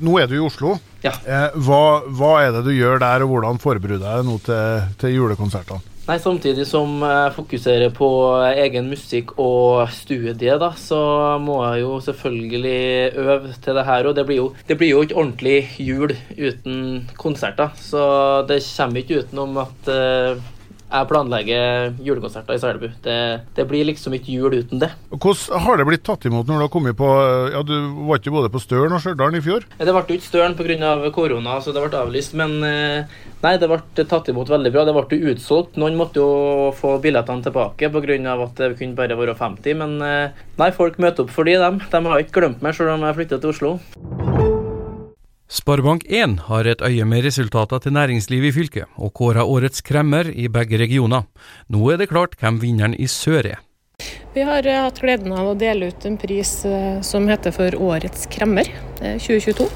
nå, 0.00 0.16
er 0.22 0.30
du 0.30 0.38
i 0.38 0.44
Oslo. 0.46 0.78
Ja. 1.04 1.12
Hva, 1.56 2.00
hva, 2.12 2.32
er 2.44 2.56
det 2.56 2.64
du 2.66 2.74
gjør 2.76 3.00
der, 3.00 3.24
og 3.24 3.34
hvordan 3.34 3.60
forbereder 3.60 4.00
du 4.00 4.08
deg 4.08 4.26
nå 4.28 4.40
til, 4.44 4.90
til 5.00 5.16
julekonsertene? 5.16 5.89
Nei, 6.10 6.16
Samtidig 6.18 6.64
som 6.66 7.04
jeg 7.06 7.34
fokuserer 7.36 7.92
på 7.94 8.06
egen 8.48 8.88
musikk 8.90 9.36
og 9.38 9.84
studie, 9.94 10.56
da, 10.58 10.72
så 10.74 10.98
må 11.38 11.60
jeg 11.68 11.84
jo 11.84 12.00
selvfølgelig 12.02 13.12
øve 13.22 13.52
til 13.62 13.78
det 13.78 13.84
her. 13.86 14.08
Og 14.10 14.16
det 14.18 14.24
blir 14.26 14.40
jo, 14.40 14.48
det 14.66 14.74
blir 14.80 14.90
jo 14.90 15.04
ikke 15.06 15.20
ordentlig 15.22 15.54
jul 15.78 16.16
uten 16.34 17.06
konserter. 17.14 17.70
Så 17.78 18.02
det 18.50 18.58
kommer 18.66 19.04
ikke 19.04 19.20
utenom 19.22 19.60
at 19.62 19.92
uh, 19.94 20.42
jeg 20.90 21.06
planlegger 21.10 21.92
julekonserter 22.02 22.56
i 22.56 22.60
Selbu. 22.60 22.88
Det, 23.04 23.16
det, 23.56 23.66
blir 23.70 23.86
liksom 23.86 24.14
ikke 24.16 24.34
jul 24.34 24.56
uten 24.58 24.82
det. 24.82 24.90
Hvordan 25.12 25.62
har 25.64 25.78
det 25.78 25.86
blitt 25.86 26.04
tatt 26.06 26.26
imot 26.26 26.48
når 26.48 26.58
du 26.58 26.64
har 26.66 26.72
kommet 26.72 26.98
på 26.98 27.08
Ja, 27.54 27.62
Du 27.66 27.74
var 28.08 28.18
ikke 28.18 28.34
både 28.34 28.50
på 28.50 28.62
Støren 28.62 28.96
og 28.96 29.02
Stjørdal 29.04 29.38
i 29.38 29.42
fjor? 29.44 29.66
Det 29.78 29.94
ble 29.94 30.02
ikke 30.02 30.26
Støren 30.26 30.56
pga. 30.58 30.94
korona, 31.14 31.60
så 31.62 31.74
det 31.74 31.84
ble 31.84 32.00
avlyst. 32.00 32.34
Men 32.38 32.58
eh, 32.66 33.20
nei, 33.44 33.54
det 33.60 33.70
ble 33.70 33.80
tatt 34.02 34.32
imot 34.32 34.50
veldig 34.50 34.74
bra. 34.74 34.86
Det 34.88 34.96
ble 34.96 35.20
utsolgt. 35.34 35.78
Noen 35.80 35.98
måtte 36.00 36.22
jo 36.22 36.74
få 36.76 36.96
billettene 37.02 37.46
tilbake 37.46 37.92
pga. 37.94 38.18
at 38.34 38.58
det 38.58 38.74
kunne 38.78 38.98
bare 38.98 39.18
være 39.18 39.38
50. 39.38 39.78
Men 39.78 39.96
eh, 40.02 40.42
nei, 40.58 40.72
folk 40.74 40.98
møter 40.98 41.24
opp 41.24 41.30
for 41.34 41.46
de, 41.46 41.58
dem. 41.60 41.80
De 41.80 42.04
har 42.06 42.26
ikke 42.26 42.40
glemt 42.40 42.62
meg 42.62 42.74
selv 42.74 42.96
om 42.96 43.06
jeg 43.06 43.20
flyttet 43.20 43.40
til 43.40 43.54
Oslo. 43.54 44.29
Sparebank1 45.50 46.36
har 46.46 46.66
et 46.70 46.82
øye 46.86 47.04
med 47.10 47.24
resultater 47.26 47.80
til 47.82 47.96
næringslivet 47.96 48.52
i 48.52 48.54
fylket, 48.54 48.90
og 48.94 49.10
kårer 49.18 49.42
årets 49.42 49.82
kremmer 49.82 50.28
i 50.30 50.46
begge 50.46 50.78
regioner. 50.78 51.24
Nå 51.66 51.88
er 51.90 51.98
det 51.98 52.12
klart 52.12 52.36
hvem 52.38 52.60
vinneren 52.62 52.94
i 52.94 53.08
sør 53.10 53.48
er. 53.56 53.58
Vi 54.30 54.44
har 54.46 54.62
eh, 54.62 54.78
hatt 54.78 55.00
gleden 55.02 55.32
av 55.34 55.48
å 55.50 55.56
dele 55.58 55.88
ut 55.90 56.04
en 56.06 56.14
pris 56.22 56.52
eh, 56.68 57.00
som 57.02 57.26
heter 57.26 57.50
for 57.50 57.74
Årets 57.74 58.28
kremmer 58.30 58.68
2022. 59.00 59.66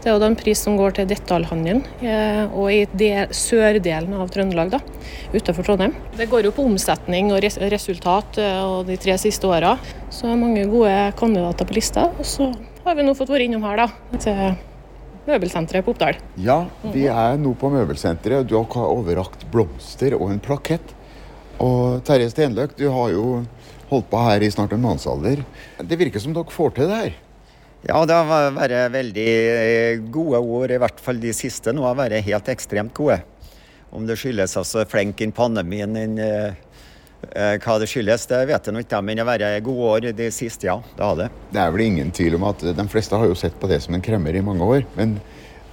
Det 0.00 0.10
er 0.10 0.16
jo 0.16 0.26
en 0.26 0.36
pris 0.40 0.62
som 0.66 0.74
går 0.80 0.96
til 0.96 1.06
detaljhandelen, 1.12 1.84
eh, 2.02 2.42
og 2.50 2.72
i 2.74 2.80
del, 2.90 3.30
sørdelen 3.30 4.16
av 4.18 4.32
Trøndelag, 4.34 4.74
utenfor 5.30 5.68
Trondheim. 5.68 5.94
Det 6.18 6.26
går 6.32 6.48
jo 6.48 6.52
på 6.56 6.64
omsetning 6.66 7.30
og 7.30 7.46
resultat 7.70 8.40
og 8.64 8.90
de 8.90 8.98
tre 8.98 9.14
siste 9.22 9.46
åra. 9.46 9.76
Så 10.10 10.34
mange 10.34 10.66
gode 10.72 10.96
kandidater 11.20 11.70
på 11.70 11.78
lista. 11.78 12.08
Og 12.18 12.26
så 12.26 12.50
har 12.82 12.98
vi 12.98 13.06
nå 13.06 13.14
fått 13.14 13.30
vært 13.30 13.46
innom 13.46 13.68
her, 13.68 13.84
da. 13.84 14.18
til 14.18 14.58
møbelsenteret 15.26 15.86
på 15.86 15.94
Oppdal. 15.94 16.18
Ja, 16.40 16.62
vi 16.94 17.06
er 17.10 17.40
nå 17.40 17.52
på 17.58 17.70
møbelsenteret. 17.72 18.48
Du 18.48 18.56
har 18.58 18.86
overrakt 18.86 19.46
blomster 19.52 20.16
og 20.18 20.30
en 20.32 20.42
plakett. 20.42 20.94
Og 21.60 22.00
Terje 22.08 22.30
Stenløk, 22.32 22.76
du 22.78 22.86
har 22.92 23.10
jo 23.12 23.24
holdt 23.90 24.08
på 24.10 24.22
her 24.24 24.44
i 24.44 24.52
snart 24.52 24.72
en 24.72 24.84
mannsalder. 24.84 25.42
Det 25.82 25.98
virker 26.00 26.22
som 26.22 26.32
dere 26.36 26.54
får 26.54 26.76
til 26.76 26.88
det 26.88 27.02
her? 27.02 27.18
Ja, 27.88 28.00
det 28.04 28.16
har 28.16 28.54
vært 28.56 28.92
veldig 28.92 29.26
eh, 29.26 30.00
gode 30.12 30.40
ord, 30.40 30.72
i 30.72 30.80
hvert 30.80 31.00
fall 31.00 31.20
de 31.20 31.32
siste. 31.36 31.72
Nå 31.72 31.84
har 31.88 31.96
vært 31.98 32.26
helt 32.26 32.50
ekstremt 32.52 32.92
gode. 32.96 33.22
Om 33.90 34.04
det 34.06 34.18
skyldes 34.20 34.54
altså 34.60 34.84
flink 34.88 35.20
inn 35.24 35.32
pandemien, 35.34 35.96
enn 35.98 36.18
Eh, 36.20 36.69
hva 37.30 37.74
det 37.78 37.86
skyldes, 37.90 38.24
det 38.30 38.38
vet 38.48 38.66
jeg 38.66 38.74
nå 38.74 38.80
ikke, 38.82 38.98
men 39.04 39.18
det 39.18 39.22
har 39.22 39.28
vært 39.28 39.64
gode 39.66 39.90
år 39.92 40.06
de 40.16 40.30
siste, 40.34 40.66
ja. 40.66 40.78
Det 40.96 41.04
har 41.04 41.18
det. 41.18 41.28
Det 41.52 41.60
er 41.62 41.74
vel 41.74 41.84
ingen 41.84 42.10
tvil 42.16 42.38
om 42.38 42.46
at 42.48 42.64
de 42.64 42.86
fleste 42.90 43.18
har 43.20 43.28
jo 43.28 43.36
sett 43.38 43.58
på 43.60 43.68
det 43.70 43.78
som 43.84 43.94
en 43.94 44.02
kremmer 44.04 44.34
i 44.34 44.42
mange 44.44 44.66
år. 44.66 44.86
Men 44.96 45.18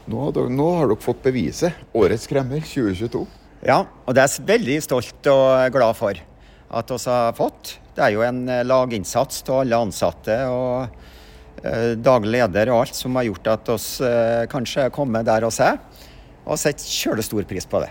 nå 0.08 0.22
har 0.24 0.36
dere, 0.36 0.54
nå 0.54 0.68
har 0.78 0.92
dere 0.92 1.04
fått 1.04 1.24
beviset. 1.26 1.76
Årets 1.98 2.28
kremmer 2.30 2.62
2022. 2.64 3.26
Ja, 3.66 3.82
og 4.06 4.16
det 4.16 4.24
er 4.24 4.32
jeg 4.32 4.48
veldig 4.48 4.78
stolt 4.86 5.30
og 5.32 5.74
glad 5.74 5.98
for 5.98 6.20
at 6.68 6.92
vi 6.94 7.00
har 7.10 7.36
fått. 7.36 7.78
Det 7.96 8.06
er 8.06 8.14
jo 8.14 8.24
en 8.26 8.44
eh, 8.52 8.66
laginnsats 8.68 9.44
av 9.48 9.64
alle 9.64 9.80
ansatte 9.88 10.36
og 10.52 11.64
eh, 11.64 11.96
daglig 11.98 12.36
leder 12.38 12.72
og 12.74 12.84
alt 12.84 12.98
som 13.00 13.16
har 13.18 13.28
gjort 13.28 13.50
at 13.56 13.72
eh, 13.74 14.44
kanskje 14.52 14.88
har 14.88 14.94
kommet 14.94 15.28
der 15.28 15.48
vi 15.48 15.64
er, 15.66 15.80
og 16.46 16.60
setter 16.62 16.86
kjølestor 16.86 17.48
pris 17.50 17.66
på 17.68 17.82
det. 17.84 17.90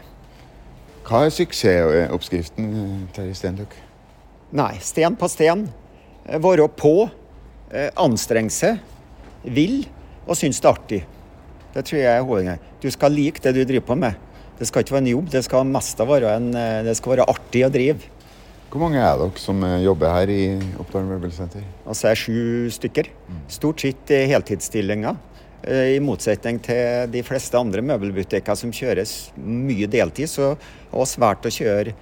Hva 1.06 1.20
er 1.22 1.30
suksessoppskriften, 1.30 2.70
Terje 3.14 3.34
Stenløk? 3.38 3.75
Nei, 4.58 4.72
sten 4.82 5.14
på 5.14 5.28
sten. 5.30 5.68
Være 6.42 6.66
på. 6.75 7.06
Eh, 7.70 7.92
anstrenge 8.02 8.50
seg. 8.50 8.80
Vil 9.46 9.84
og 10.26 10.34
synes 10.34 10.58
det 10.58 10.66
er 10.66 10.72
artig. 10.72 10.98
Det 11.76 11.84
tror 11.86 12.00
jeg 12.00 12.10
er 12.10 12.26
hovedgreia. 12.26 12.72
Du 12.82 12.88
skal 12.90 13.14
like 13.14 13.42
det 13.44 13.52
du 13.54 13.62
driver 13.62 13.86
på 13.86 13.98
med. 14.02 14.18
Det 14.58 14.66
skal 14.66 14.82
ikke 14.82 14.96
være 14.96 15.04
en 15.04 15.12
jobb, 15.12 15.30
det 15.30 15.44
skal 15.46 15.70
mest 15.70 16.02
være, 16.10 16.34
en, 16.40 16.50
eh, 16.58 16.82
det 16.82 16.96
skal 16.98 17.14
være 17.14 17.28
artig 17.30 17.62
å 17.62 17.70
drive. 17.70 18.10
Hvor 18.72 18.82
mange 18.82 18.98
er 18.98 19.14
dere 19.20 19.38
som 19.38 19.62
eh, 19.62 19.84
jobber 19.84 20.10
her 20.10 20.32
i 20.34 20.42
Oppdal 20.82 21.06
Møbelsenter? 21.06 21.62
Altså 21.86 22.10
er 22.10 22.18
sju 22.18 22.66
stykker. 22.75 23.12
Stort 23.46 23.86
sett 23.86 24.10
heltidsstillinger. 24.10 25.22
Eh, 25.66 25.96
I 25.96 26.02
motsetning 26.02 26.61
til 26.62 27.11
de 27.11 27.23
fleste 27.26 27.58
andre 27.58 27.82
møbelbutikker 27.82 28.54
som 28.58 28.70
kjøres 28.75 29.32
mye 29.37 29.88
deltid, 29.90 30.30
så 30.30 30.52
er 30.54 30.61
vi 30.94 31.23
valgt 31.25 31.49
å 31.49 31.52
kjøre 31.56 31.94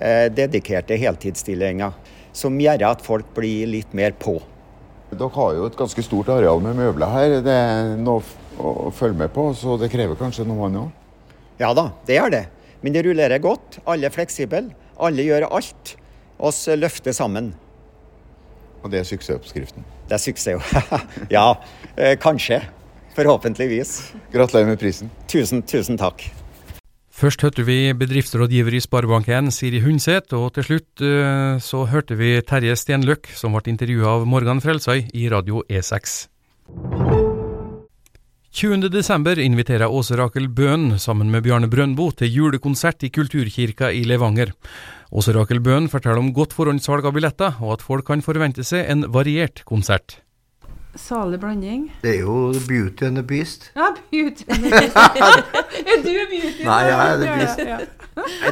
eh, 0.00 0.26
dedikerte 0.34 0.98
heltidsstillinger. 0.98 1.94
Som 2.34 2.56
gjør 2.60 2.88
at 2.88 3.04
folk 3.04 3.28
blir 3.36 3.68
litt 3.68 3.92
mer 3.94 4.16
på. 4.18 4.38
Dere 5.12 5.28
har 5.34 5.54
jo 5.58 5.68
et 5.68 5.76
ganske 5.76 6.02
stort 6.02 6.30
areal 6.32 6.62
med 6.64 6.78
møbler 6.78 7.12
her. 7.12 7.36
Det 7.44 7.52
er 7.52 7.92
noe 8.00 8.24
å 8.58 8.90
følge 8.96 9.20
med 9.20 9.34
på, 9.34 9.50
så 9.54 9.76
det 9.78 9.92
krever 9.92 10.16
kanskje 10.18 10.46
noe 10.48 10.64
vann 10.64 10.80
òg? 10.86 11.26
Ja 11.60 11.74
da, 11.76 11.90
det 12.08 12.16
gjør 12.16 12.32
det. 12.32 12.46
Men 12.82 12.96
det 12.96 13.04
rullerer 13.06 13.42
godt. 13.44 13.78
Alle 13.84 14.08
er 14.08 14.14
fleksible. 14.14 14.64
Alle 14.96 15.28
gjør 15.28 15.50
alt. 15.52 15.94
Oss 16.42 16.64
løfter 16.72 17.14
sammen. 17.14 17.52
Og 18.82 18.90
det 18.90 19.02
er 19.02 19.06
suksessoppskriften? 19.06 19.84
Det 20.08 20.16
er 20.16 20.22
suksess, 20.24 20.72
ja, 21.36 21.44
eh, 21.94 22.16
kanskje. 22.18 22.64
Forhåpentligvis. 23.16 24.12
Gratulerer 24.32 24.72
med 24.72 24.80
prisen. 24.80 25.10
Tusen, 25.28 25.62
tusen 25.62 26.00
takk. 26.00 26.24
Først 27.12 27.42
hørte 27.44 27.62
vi 27.62 27.92
bedriftsrådgiver 27.92 28.72
i 28.72 28.80
Sparebank1 28.80 29.50
Siri 29.52 29.82
Hundset, 29.84 30.32
og 30.32 30.54
til 30.56 30.64
slutt 30.64 31.02
eh, 31.04 31.60
så 31.60 31.84
hørte 31.86 32.16
vi 32.16 32.38
Terje 32.40 32.74
Stenløk, 32.80 33.28
som 33.36 33.52
ble 33.52 33.74
intervjua 33.74 34.16
av 34.16 34.24
Morgan 34.26 34.62
Frelsøy 34.64 35.04
i 35.12 35.28
Radio 35.30 35.60
E6. 35.68 36.24
20.12. 38.52 39.38
inviterer 39.44 39.92
Åse 39.92 40.16
Rakel 40.16 40.48
Bøhn 40.48 40.98
sammen 41.00 41.30
med 41.32 41.44
Bjarne 41.44 41.70
Brøndbo 41.72 42.10
til 42.16 42.32
julekonsert 42.32 43.04
i 43.04 43.12
Kulturkirka 43.12 43.92
i 43.92 44.02
Levanger. 44.08 44.52
Åse 45.12 45.36
Rakel 45.36 45.60
Bøhn 45.60 45.88
forteller 45.92 46.20
om 46.20 46.32
godt 46.36 46.56
forhåndssalg 46.56 47.06
av 47.08 47.16
billetter, 47.16 47.60
og 47.60 47.76
at 47.76 47.86
folk 47.86 48.08
kan 48.08 48.24
forvente 48.24 48.64
seg 48.64 48.88
en 48.88 49.06
variert 49.12 49.64
konsert 49.68 50.22
salig 50.96 51.40
blanding. 51.40 51.92
Det 52.02 52.16
er 52.16 52.20
jo 52.20 52.52
Beauty 52.68 53.04
and 53.04 53.16
the 53.16 53.22
Beast. 53.22 53.72
Ja, 53.76 53.86
Beauty 54.10 54.44
and 54.48 54.64
the 54.64 54.70
Beast. 54.80 54.96
er 54.96 56.02
du 56.02 56.12
Beauty? 56.30 56.64
Nei, 56.64 56.80
jeg 56.88 57.12
er 57.12 57.16
The 57.16 57.38
Beast. 57.38 57.58
Ja. 57.58 57.78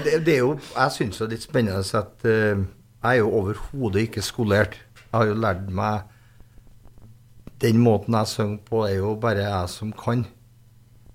det, 0.04 0.26
det, 0.26 0.34
er 0.34 0.38
jo, 0.38 0.58
jeg 0.76 0.92
syns 0.92 1.18
det 1.18 1.26
er 1.26 1.34
litt 1.34 1.44
spennende 1.44 1.98
at 1.98 2.24
uh, 2.24 2.64
jeg 3.02 3.10
er 3.10 3.20
jo 3.20 3.30
overhodet 3.30 4.08
ikke 4.08 4.22
skolert. 4.22 4.80
Jeg 4.96 5.18
har 5.18 5.26
jo 5.26 5.34
lært 5.34 5.70
meg 5.74 6.00
Den 7.60 7.76
måten 7.78 8.14
jeg 8.14 8.26
synger 8.26 8.58
på, 8.64 8.84
er 8.86 8.94
jo 8.94 9.14
bare 9.20 9.44
jeg 9.44 9.68
som 9.68 9.92
kan. 9.92 10.24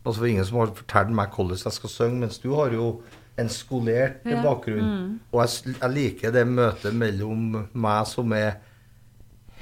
Altså 0.06 0.20
for 0.20 0.26
ingen 0.26 0.46
som 0.46 0.60
har 0.62 0.74
fortalt 0.78 1.10
meg 1.10 1.34
hvordan 1.34 1.58
jeg 1.66 1.74
skal 1.74 1.90
synge, 1.90 2.20
mens 2.20 2.38
du 2.38 2.54
har 2.54 2.74
jo 2.74 3.02
en 3.38 3.50
skolert 3.50 4.22
ja. 4.26 4.42
bakgrunn. 4.44 4.86
Mm. 4.86 5.20
Og 5.32 5.42
jeg, 5.42 5.76
jeg 5.82 5.90
liker 5.90 6.32
det 6.32 6.46
møtet 6.48 6.96
mellom 6.96 7.66
meg 7.74 8.06
som 8.08 8.32
er 8.38 8.60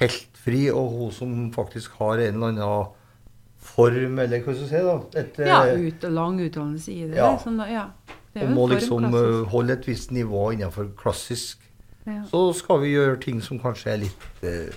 helt 0.01 0.32
fri, 0.43 0.65
og 0.71 0.91
hun 0.97 1.15
som 1.15 1.39
faktisk 1.55 1.95
har 2.01 2.21
en 2.23 2.37
eller 2.37 2.53
annen 2.53 2.91
form, 3.63 4.19
eller 4.19 4.43
hva 4.43 4.53
skal 4.53 4.65
du 4.65 4.69
si, 4.69 4.83
da. 4.87 4.95
Et, 5.21 5.41
ja, 5.47 5.59
eh, 5.71 5.87
ut, 5.87 6.07
lang 6.11 6.39
utdannelse 6.43 6.91
i 6.91 7.03
det. 7.07 7.17
Ja. 7.19 7.33
Sånn, 7.41 7.61
ja. 7.69 7.87
det 8.35 8.47
og 8.47 8.55
må 8.57 8.67
liksom 8.73 9.07
klassisk. 9.07 9.37
Eh, 9.39 9.51
holde 9.53 9.77
et 9.77 9.87
visst 9.87 10.15
nivå 10.15 10.47
innenfor 10.55 10.89
klassisk. 10.99 11.63
Ja. 12.03 12.19
Så 12.27 12.49
skal 12.59 12.81
vi 12.83 12.91
gjøre 12.97 13.19
ting 13.23 13.39
som 13.43 13.61
kanskje 13.63 13.93
er 13.93 14.01
litt 14.01 14.25
uh, 14.43 14.73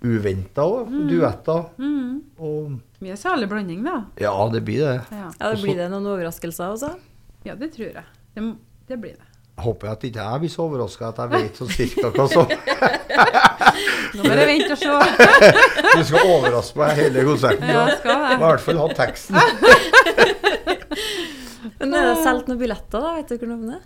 uventa 0.00 0.64
òg. 0.64 0.88
Mm. 0.88 1.02
Duetter. 1.10 1.66
Mm. 1.76 2.14
Og, 2.40 2.78
Mye 3.04 3.18
særlig 3.20 3.50
blanding, 3.52 3.84
da. 3.84 3.98
Ja, 4.20 4.32
det 4.52 4.64
blir 4.64 4.80
det. 4.86 4.98
Ja, 5.12 5.28
ja 5.28 5.52
det 5.52 5.60
Blir 5.60 5.76
det 5.82 5.90
noen 5.92 6.08
overraskelser 6.14 6.72
også? 6.72 6.94
Ja, 7.44 7.58
det 7.60 7.74
tror 7.76 7.90
jeg. 7.90 8.06
Det, 8.34 8.46
det 8.88 9.02
blir 9.02 9.18
det. 9.20 9.35
Jeg 9.56 9.64
håper 9.64 9.88
at 9.88 10.02
ikke 10.04 10.20
jeg 10.20 10.40
blir 10.42 10.50
så 10.52 10.66
overraska 10.66 11.06
at 11.08 11.18
jeg 11.22 11.30
vet 11.32 11.56
sånn 11.56 11.70
cirka 11.72 12.10
hva 12.12 12.26
som 12.28 12.44
Nå 14.16 14.22
må 14.26 14.32
jeg 14.36 14.48
vente 14.50 14.72
og 14.74 14.80
se. 14.80 14.88
du 15.96 16.02
skal 16.04 16.20
overraske 16.34 16.76
meg 16.80 16.90
hele 17.00 17.24
konserten. 17.24 17.68
Ja, 17.72 17.84
skal 17.96 18.10
jeg. 18.12 18.20
I 18.36 18.38
hvert 18.42 18.62
fall 18.64 18.78
ha 18.80 18.86
teksten. 18.96 19.36
Men 21.80 21.88
er 21.96 22.04
det 22.10 22.18
solgt 22.24 22.46
noen 22.50 22.60
billetter, 22.60 22.98
da? 23.00 23.08
Vet 23.16 23.28
dere 23.32 23.48
noe 23.50 23.58
om 23.58 23.66
det? 23.72 23.80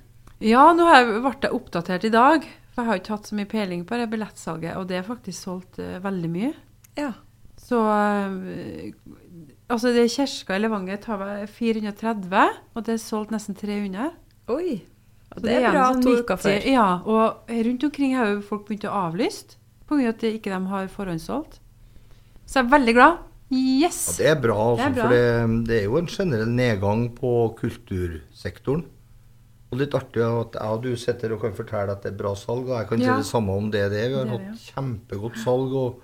Ja, 0.51 0.65
nå 0.75 0.83
har 0.89 0.97
jeg 1.01 1.07
ble 1.23 1.33
jeg 1.47 1.57
oppdatert 1.57 2.05
i 2.07 2.15
dag. 2.15 2.39
For 2.71 2.79
jeg 2.83 2.89
har 2.91 2.97
ikke 3.01 3.15
hatt 3.17 3.29
så 3.31 3.35
mye 3.39 3.51
peiling 3.51 3.83
på 3.87 3.93
det 3.99 4.13
billettsalget, 4.13 4.73
og 4.79 4.85
det 4.91 4.97
er 5.01 5.05
faktisk 5.07 5.39
solgt 5.39 5.75
uh, 5.83 6.03
veldig 6.03 6.31
mye. 6.35 6.53
Ja. 6.99 7.13
Så 7.61 7.79
uh, 7.83 8.83
Altså, 9.71 9.89
det 9.95 10.11
kirka 10.11 10.57
i 10.57 10.61
Levanger 10.65 10.99
tar 10.99 11.21
430, 11.47 12.57
og 12.75 12.81
det 12.87 12.95
er 12.97 13.03
solgt 13.03 13.31
nesten 13.31 13.55
300. 13.55 14.11
Oi. 14.51 14.81
Og 15.31 15.43
det, 15.45 15.49
det 15.51 15.57
er 15.63 15.73
bra 15.73 15.89
sånn 15.95 16.05
to 16.05 16.15
uker 16.21 16.39
før. 16.43 16.61
Ja, 16.67 16.87
og 17.07 17.51
rundt 17.67 17.85
omkring 17.87 18.15
har 18.19 18.33
jo 18.33 18.39
folk 18.45 18.67
begynt 18.69 18.87
å 18.91 18.95
avlyse 19.07 19.59
pga. 19.87 20.09
at 20.11 20.23
de 20.23 20.33
ikke 20.39 20.53
de 20.53 20.61
har 20.71 20.89
forhåndssolgt. 20.91 21.61
Så 22.47 22.59
jeg 22.59 22.67
er 22.67 22.73
veldig 22.73 22.95
glad. 22.97 23.27
Yes! 23.51 23.99
Ja, 24.07 24.17
det 24.17 24.31
er 24.31 24.41
bra, 24.43 24.57
altså, 24.73 24.79
det 24.79 24.87
er 24.87 24.95
bra. 24.95 25.03
for 25.03 25.15
det, 25.15 25.69
det, 25.69 25.77
er 25.81 25.87
jo 25.89 25.99
en 25.99 26.11
generell 26.11 26.51
nedgang 26.55 27.05
på 27.17 27.31
kultursektoren. 27.59 28.85
Og 29.71 29.79
litt 29.79 29.95
artig 29.95 30.23
at 30.27 30.57
jeg 30.59 30.77
og 30.77 30.83
du 30.83 30.91
sitter 30.99 31.35
og 31.35 31.45
kan 31.45 31.55
fortelle 31.55 31.95
at 31.95 32.03
det 32.03 32.13
er 32.13 32.19
bra 32.19 32.35
salg, 32.39 32.67
og 32.67 32.75
jeg 32.75 32.89
kan 32.91 33.03
ja. 33.03 33.15
si 33.15 33.23
det 33.23 33.31
samme 33.31 33.55
om 33.55 33.69
det. 33.71 33.85
det. 33.93 34.05
Vi 34.11 34.19
har 34.19 34.31
hatt 34.31 34.49
ja. 34.49 34.57
kjempegodt 34.73 35.39
salg 35.43 35.75
og 35.79 36.01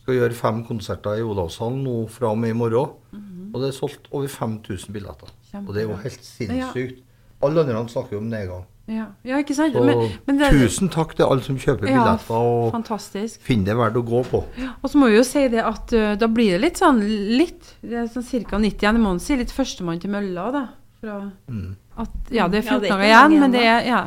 skal 0.00 0.16
gjøre 0.16 0.36
fem 0.36 0.62
konserter 0.68 1.20
i 1.20 1.24
Olavshallen 1.24 1.82
nå 1.84 1.96
fra 2.12 2.32
og 2.32 2.40
med 2.40 2.54
i 2.54 2.56
morgen. 2.56 2.96
Mm 3.12 3.20
-hmm. 3.20 3.54
Og 3.54 3.60
det 3.60 3.68
er 3.68 3.76
solgt 3.76 4.08
over 4.10 4.28
5000 4.28 4.92
billetter. 4.92 5.28
Kjempebra. 5.50 5.68
Og 5.68 5.74
det 5.74 5.82
er 5.82 5.88
jo 5.88 5.96
helt 5.96 6.24
sinnssykt. 6.24 7.04
Alle 7.42 7.62
andre 7.64 7.88
snakker 7.88 8.16
jo 8.16 8.18
om 8.22 8.28
nedgang. 8.30 8.66
Ja, 8.90 9.04
ja 9.22 9.38
ikke 9.38 9.54
sant? 9.54 9.72
Så 9.76 9.84
Men, 9.86 10.00
men 10.26 10.38
det, 10.40 10.48
tusen 10.50 10.88
takk 10.90 11.12
til 11.14 11.28
alle 11.30 11.44
som 11.46 11.56
kjøper 11.60 11.86
Ja, 11.86 12.00
billetter 12.00 12.34
og 12.34 12.72
fantastisk. 12.74 13.40
finner 13.46 13.70
det 13.70 13.76
verdt 13.78 13.98
å 14.00 14.02
gå 14.08 14.22
på. 14.26 14.40
Og 14.82 14.90
så 14.90 14.98
må 14.98 15.10
vi 15.12 15.16
jo 15.20 15.26
si 15.26 15.44
det 15.52 15.62
at 15.62 15.94
uh, 15.94 16.14
da 16.18 16.26
blir 16.26 16.56
det 16.56 16.60
litt 16.64 16.80
sånn 16.80 16.98
litt 17.38 17.76
Det 17.84 18.00
er 18.02 18.08
sånn 18.10 18.26
ca. 18.50 18.58
90 18.58 18.82
igjen 18.82 18.98
i 18.98 19.04
måneden, 19.04 19.22
sier 19.22 19.38
litt 19.38 19.54
førstemann 19.54 20.00
til 20.02 20.10
mølla, 20.10 20.48
da. 20.56 20.64
Fra 21.00 21.20
Mm. 21.48 21.76
at, 21.96 22.16
ja, 22.34 22.48
det 22.48 22.60
er 22.60 22.66
Ja, 22.66 22.78
14 22.78 22.84
er 22.84 22.88
dager 22.90 23.04
igjen, 23.06 23.40
men 23.40 23.52
det 23.54 23.62
er 23.64 23.86
ja. 23.86 24.02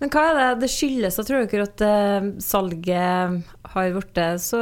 Men 0.00 0.10
hva 0.10 0.24
er 0.30 0.34
det 0.38 0.60
det 0.60 0.70
skyldes? 0.70 1.16
Da 1.16 1.22
tror 1.26 1.46
dere 1.46 1.62
at 1.68 1.80
uh, 1.82 2.28
salget 2.38 3.44
har 3.72 3.92
blitt 3.94 4.20
så 4.42 4.60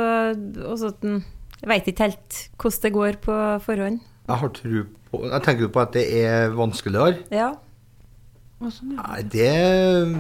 også 0.75 0.93
at 0.95 1.05
en- 1.05 1.25
Jeg 1.63 1.69
vet 1.69 1.87
ikke 1.89 2.05
helt 2.05 2.51
hvordan 2.61 2.83
det 2.83 2.93
går 2.93 3.13
på 3.25 3.35
forhånd. 3.65 4.01
Jeg 4.29 4.37
har 4.37 4.49
tro 4.49 4.85
på 5.11 5.23
Jeg 5.31 5.43
tenker 5.43 5.61
jo 5.63 5.69
på 5.73 5.81
at 5.81 5.93
det 5.93 6.05
er 6.13 6.51
vanskeligere. 6.51 7.25
Ja. 7.33 7.55
Ja. 8.61 8.71
Nei, 8.83 9.23
det 9.23 10.17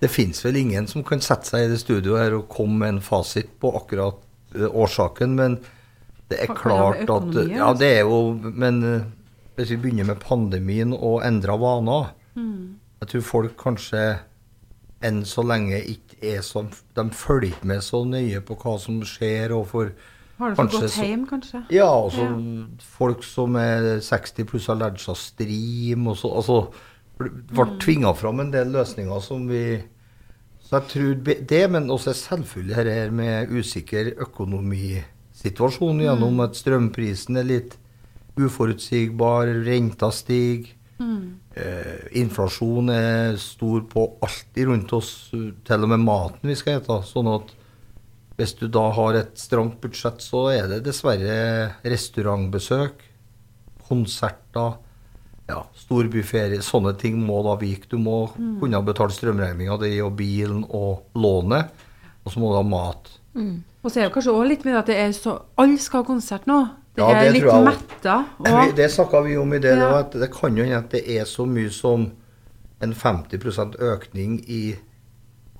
Det 0.00 0.08
fins 0.10 0.40
vel 0.44 0.56
ingen 0.56 0.86
som 0.88 1.04
kan 1.04 1.20
sette 1.20 1.46
seg 1.46 1.66
i 1.66 1.70
det 1.74 1.80
studioet 1.82 2.24
her 2.24 2.38
og 2.38 2.48
komme 2.48 2.78
med 2.80 2.88
en 2.96 3.00
fasit 3.04 3.52
på 3.60 3.70
akkurat 3.76 4.16
eh, 4.56 4.66
årsaken, 4.66 5.34
men 5.36 5.58
det 6.30 6.38
er 6.40 6.46
det 6.48 6.56
klart 6.56 7.02
at 7.04 7.34
Ja, 7.50 7.68
altså? 7.68 7.78
det 7.82 7.90
er 7.98 8.00
jo 8.06 8.20
Men 8.54 8.82
eh, 8.86 9.04
hvis 9.56 9.70
vi 9.74 9.76
begynner 9.82 10.08
med 10.08 10.20
pandemien 10.24 10.94
og 10.96 11.22
endra 11.26 11.56
vaner 11.60 12.14
Mm. 12.36 12.76
Jeg 13.00 13.08
tror 13.10 13.22
folk 13.26 13.56
kanskje 13.58 14.00
enn 15.02 15.24
så 15.26 15.42
lenge 15.42 15.80
ikke 15.82 16.18
er 16.36 16.42
så 16.46 16.62
De 16.94 17.04
følger 17.10 17.50
ikke 17.50 17.66
med 17.66 17.80
så 17.82 18.04
nøye 18.06 18.38
på 18.46 18.54
hva 18.54 18.76
som 18.78 19.00
skjer, 19.02 19.50
og 19.56 19.66
for 19.72 19.90
Har 20.38 20.50
du 20.50 20.56
fått 20.56 20.70
kanskje 20.70 20.80
gått 20.86 21.08
hjem, 21.08 21.24
kanskje? 21.26 21.62
Ja, 21.74 21.88
altså 21.90 22.28
folk 22.96 23.24
som 23.26 23.56
er 23.58 23.98
60 24.00 24.46
pluss 24.46 24.68
har 24.70 24.78
lært 24.78 25.02
seg 25.02 25.18
stream 25.18 26.06
og 26.06 26.16
så 26.22 26.30
Altså 26.36 26.60
ble 27.20 27.66
Mm. 27.66 27.78
tvinga 27.78 28.14
fram 28.16 28.40
en 28.40 28.50
del 28.50 28.72
løsninger 28.72 29.22
som 29.22 29.46
vi 29.48 29.82
Så 30.70 30.78
jeg 30.78 30.88
tror 31.24 31.46
det, 31.46 31.70
men 31.70 31.88
også 31.90 32.12
selvfølgelig 32.14 32.76
dette 32.76 32.92
her 32.94 33.10
med 33.10 33.48
usikker 33.50 34.12
økonomisituasjon 34.22 35.96
Mm. 35.98 36.04
gjennom 36.04 36.40
at 36.44 36.54
strømprisen 36.54 37.36
er 37.40 37.42
litt 37.48 37.76
uforutsigbar, 38.38 39.50
renta 39.66 40.10
stiger. 40.12 40.68
Mm. 41.00 41.34
Eh, 41.56 42.08
inflasjon 42.20 42.90
er 42.90 43.36
stor 43.36 43.80
på 43.80 44.04
alltid 44.22 44.68
rundt 44.68 44.92
oss, 44.92 45.30
til 45.30 45.82
og 45.82 45.88
med 45.88 45.98
maten 46.04 46.40
vi 46.44 46.54
skal 46.54 46.78
ete. 46.80 47.02
Sånn 47.02 47.26
at 47.34 47.50
hvis 48.38 48.54
du 48.58 48.68
da 48.68 48.90
har 48.92 49.14
et 49.14 49.34
stramt 49.34 49.80
budsjett, 49.80 50.20
så 50.20 50.46
er 50.54 50.68
det 50.68 50.84
dessverre 50.84 51.74
restaurantbesøk, 51.84 52.92
konserter, 53.88 54.76
ja, 55.50 55.60
storbyferie. 55.76 56.62
Sånne 56.64 56.94
ting 56.98 57.18
må 57.26 57.42
da 57.46 57.56
vike. 57.60 57.88
Du 57.90 57.98
må 57.98 58.30
Mm. 58.36 58.58
kunne 58.60 58.80
betale 58.86 59.10
strømregninga 59.14 59.76
di 59.82 60.00
og 60.00 60.16
bilen 60.16 60.64
og 60.70 61.02
lånet, 61.14 61.70
og 62.24 62.32
så 62.32 62.38
må 62.40 62.50
du 62.52 62.56
ha 62.56 62.62
mat. 62.66 63.10
Og 63.82 63.90
så 63.90 64.00
er 64.00 64.08
det 64.08 64.12
kanskje 64.14 64.32
også 64.34 64.48
litt 64.48 64.64
med 64.64 64.74
at 64.76 64.86
det 64.90 64.96
er 64.98 65.12
så 65.16 65.38
Alle 65.58 65.78
skal 65.78 66.02
ha 66.02 66.06
konsert 66.08 66.46
nå. 66.46 66.68
Det 66.94 66.98
Ja, 67.04 67.10
er 67.14 67.24
det 67.32 67.42
litt 67.42 67.64
metta. 67.64 68.16
Og, 68.40 68.74
Det 68.76 68.90
snakka 68.90 69.20
vi 69.24 69.36
om 69.38 69.52
i 69.54 69.58
det. 69.62 69.76
Ja. 69.78 69.90
da, 69.90 69.98
at 70.00 70.10
det 70.12 70.30
kan 70.34 70.56
jo 70.56 70.64
hende 70.64 70.78
at 70.78 70.90
det 70.90 71.04
er 71.08 71.24
så 71.24 71.46
mye 71.46 71.70
som 71.70 72.10
en 72.82 72.92
50% 72.94 73.76
økning 73.78 74.40
i 74.48 74.74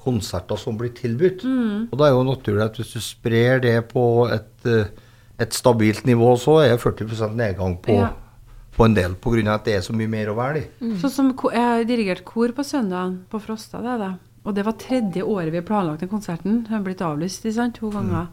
konserter 0.02 0.56
som 0.59 0.76
blir 0.78 0.90
tilbudt. 0.97 1.44
Mm. 1.44 1.88
Og 1.92 1.99
da 2.00 2.04
er 2.09 2.14
jo 2.16 2.25
naturlig 2.25 2.64
at 2.64 2.76
hvis 2.80 2.92
du 2.97 3.00
sprer 3.04 3.61
det 3.61 3.76
på 3.92 4.04
et, 4.32 4.66
eh, 4.66 4.87
et 5.38 5.52
stabilt 5.54 6.04
nivå, 6.09 6.35
så 6.40 6.59
er 6.64 6.76
40% 6.80 7.37
nedgang 7.37 7.78
på, 7.82 7.92
Ja. 7.99 8.09
På 8.80 8.87
en 8.88 8.94
del, 8.96 9.14
pga. 9.20 9.54
at 9.54 9.64
det 9.68 9.75
er 9.76 9.82
så 9.84 9.92
mye 9.92 10.08
mer 10.08 10.30
å 10.32 10.37
velge 10.38 10.64
i. 10.64 10.94
Sånn 11.02 11.12
som 11.12 11.30
Jeg 11.52 11.60
har 11.60 11.84
dirigert 11.84 12.25
kor 12.25 12.49
på 12.56 12.64
søndagen 12.64 13.18
på 13.30 13.40
Frosta. 13.44 13.82
det 13.84 13.92
er 13.94 13.99
det. 14.06 14.12
Og 14.46 14.54
det 14.56 14.64
var 14.64 14.72
tredje 14.80 15.22
året 15.22 15.52
vi 15.52 15.60
planlagt 15.60 16.00
den 16.00 16.08
konserten. 16.08 16.62
Den 16.64 16.72
har 16.72 16.80
blitt 16.87 17.02
avlyst 17.04 17.44
sant, 17.52 17.75
to 17.76 17.90
ganger. 17.92 18.28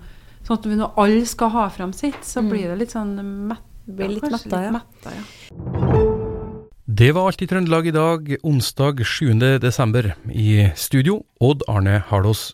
Sånn 0.48 0.58
at 0.58 0.64
når 0.80 0.94
alle 0.98 1.26
skal 1.28 1.50
ha 1.50 1.68
fram 1.70 1.92
sitt, 1.92 2.24
så 2.24 2.40
Mm. 2.42 2.50
blir 2.50 2.68
det 2.72 2.78
litt 2.80 2.92
sånn 2.96 3.48
mett, 3.50 3.60
Blir 3.88 4.08
litt 4.10 4.24
kanskje 4.24 4.46
metta, 4.48 4.64
ja. 4.64 4.72
metta, 4.72 5.12
ja. 5.12 5.24
Det 6.90 7.12
var 7.14 7.28
alt 7.28 7.42
i 7.42 7.48
Trøndelag 7.48 7.88
i 7.88 7.92
dag, 7.92 8.38
onsdag 8.44 9.04
7. 9.06 9.60
desember. 9.60 10.16
I 10.32 10.72
studio, 10.76 11.26
Odd 11.42 11.62
Arne 11.68 12.00
Harlås. 12.08 12.54